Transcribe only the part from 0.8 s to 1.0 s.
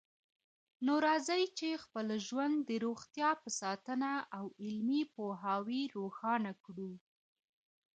نو